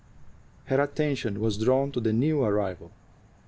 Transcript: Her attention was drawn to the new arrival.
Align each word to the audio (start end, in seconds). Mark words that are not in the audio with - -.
Her 0.65 0.81
attention 0.81 1.39
was 1.39 1.59
drawn 1.59 1.91
to 1.91 1.99
the 1.99 2.11
new 2.11 2.41
arrival. 2.43 2.91